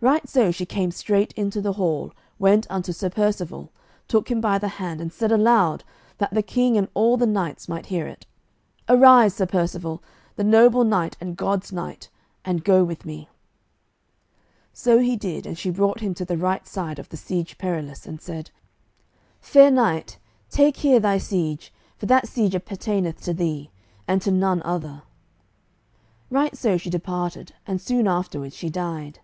Right 0.00 0.26
so 0.26 0.50
she 0.50 0.64
came 0.64 0.90
straight 0.90 1.32
into 1.34 1.60
the 1.60 1.74
hall, 1.74 2.14
went 2.38 2.66
unto 2.70 2.94
Sir 2.94 3.10
Percivale, 3.10 3.70
took 4.08 4.30
him 4.30 4.40
by 4.40 4.56
the 4.56 4.68
hand, 4.80 5.02
and 5.02 5.12
said 5.12 5.30
aloud, 5.30 5.84
that 6.16 6.32
the 6.32 6.42
King 6.42 6.78
and 6.78 6.88
all 6.94 7.18
the 7.18 7.26
knights 7.26 7.68
might 7.68 7.84
hear 7.92 8.06
it, 8.06 8.24
"Arise, 8.88 9.34
Sir 9.34 9.44
Percivale, 9.44 10.02
the 10.36 10.44
noble 10.44 10.82
knight 10.82 11.18
and 11.20 11.36
God's 11.36 11.72
knight, 11.72 12.08
and 12.42 12.64
go 12.64 12.84
with 12.84 13.04
me." 13.04 13.28
So 14.72 14.98
he 14.98 15.14
did, 15.14 15.44
and 15.44 15.58
she 15.58 15.68
brought 15.68 16.00
him 16.00 16.14
to 16.14 16.24
the 16.24 16.38
right 16.38 16.66
side 16.66 16.98
of 16.98 17.10
the 17.10 17.18
Siege 17.18 17.58
Perilous, 17.58 18.06
and 18.06 18.18
said, 18.18 18.50
"Fair 19.42 19.70
knight, 19.70 20.16
take 20.48 20.78
here 20.78 21.00
thy 21.00 21.18
siege, 21.18 21.70
for 21.98 22.06
that 22.06 22.26
siege 22.26 22.54
appertaineth 22.54 23.20
to 23.24 23.34
thee, 23.34 23.70
and 24.08 24.22
to 24.22 24.30
none 24.30 24.62
other." 24.62 25.02
Right 26.30 26.56
so 26.56 26.78
she 26.78 26.88
departed, 26.88 27.52
and 27.66 27.78
soon 27.78 28.08
afterward 28.08 28.54
she 28.54 28.70
died. 28.70 29.18